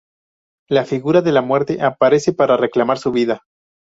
La 0.67 0.83
figura 0.83 1.21
de 1.21 1.31
la 1.31 1.43
Muerte 1.43 1.79
aparece 1.79 2.33
para 2.33 2.57
reclamar 2.57 2.97
su 2.97 3.11
vida. 3.11 3.43